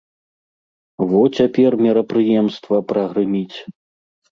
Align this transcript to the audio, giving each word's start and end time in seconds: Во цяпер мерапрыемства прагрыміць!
Во 1.11 1.21
цяпер 1.41 1.77
мерапрыемства 1.87 2.83
прагрыміць! 2.95 3.57